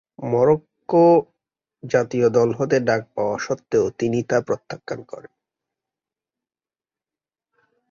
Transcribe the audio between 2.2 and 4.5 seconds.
দল হতে ডাক পাওয়া সত্ত্বেও তিনি তা